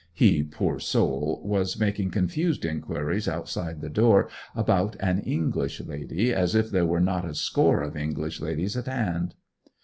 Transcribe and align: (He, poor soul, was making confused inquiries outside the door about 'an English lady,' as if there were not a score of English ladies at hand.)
(He, 0.15 0.41
poor 0.41 0.79
soul, 0.79 1.43
was 1.45 1.79
making 1.79 2.09
confused 2.09 2.65
inquiries 2.65 3.27
outside 3.27 3.81
the 3.81 3.87
door 3.91 4.29
about 4.55 4.95
'an 4.99 5.19
English 5.19 5.79
lady,' 5.79 6.33
as 6.33 6.55
if 6.55 6.71
there 6.71 6.87
were 6.87 6.99
not 6.99 7.23
a 7.23 7.35
score 7.35 7.83
of 7.83 7.95
English 7.95 8.41
ladies 8.41 8.75
at 8.75 8.87
hand.) 8.87 9.35